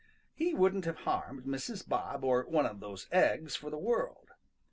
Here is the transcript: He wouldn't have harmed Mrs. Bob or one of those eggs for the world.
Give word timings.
He 0.33 0.55
wouldn't 0.55 0.85
have 0.85 0.95
harmed 1.01 1.43
Mrs. 1.43 1.87
Bob 1.87 2.23
or 2.23 2.41
one 2.45 2.65
of 2.65 2.79
those 2.79 3.07
eggs 3.11 3.55
for 3.55 3.69
the 3.69 3.77
world. 3.77 4.29